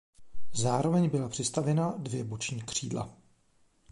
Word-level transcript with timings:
Zároveň 0.53 1.09
byla 1.09 1.29
přistavěna 1.29 1.93
dvě 1.97 2.23
boční 2.23 2.61
křídla. 2.61 3.09